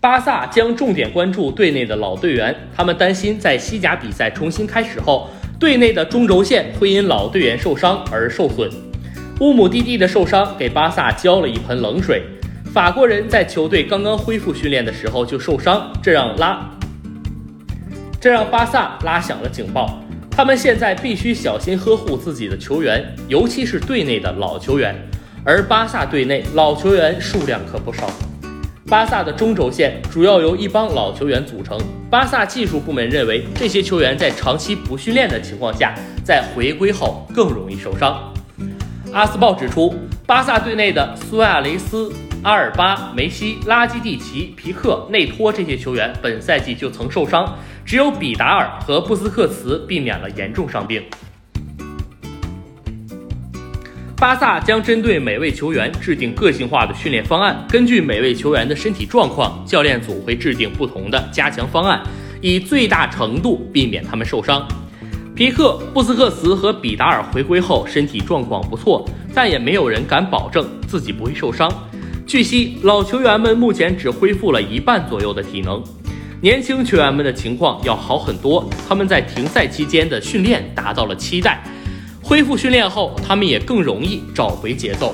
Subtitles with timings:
[0.00, 8.70] 巴萨将重点关注队内的老队员，他们担心在西甲比赛重新开始后，队内的中轴线会因老队员受伤而受损。
[9.40, 12.22] 乌姆蒂蒂的受伤给巴萨浇了一盆冷水。
[12.72, 16.66] 法国人在球队刚刚恢复训练的时候就受伤，这让拉，
[18.18, 20.02] 这让巴萨拉响了警报。
[20.30, 24.96] 他们现在必须小心呵护自己的球员，尤其是队内的老球员。
[25.44, 28.10] 而巴萨队内老球员数量可不少。
[28.90, 31.78] 巴萨的中轴线主要由一帮老球员组成。
[32.10, 38.20] 巴萨技术部门认为，这些球员在长期不训练的情况下，在回归后更容易受伤。
[39.12, 39.94] 阿斯报指出，
[40.26, 51.00] 巴萨队内的苏亚雷斯、阿尔巴、梅西、拉基蒂奇、皮克、内托这些球员本赛季就曾受伤，只有比达尔和布斯克茨避免了严重伤病。
[54.20, 62.02] 巴萨将针对每位球员制定个性化的训练方案，根据每位球员的身体状况，教练组会制定不同的加强方案，
[62.42, 64.68] 以最大程度避免他们受伤。
[65.34, 71.72] 皮克、布斯克茨和比达尔回归后身体状况不错，但也没有人敢保证自己不会受伤。
[72.26, 75.82] 据悉，老球员们目前只恢复了一半左右的体能，
[76.42, 81.62] 年轻球员们的情况要好很多，他们在停赛期间的训练达到了期待。
[82.30, 85.12] 恢复训练后，他们也更容易找回节奏。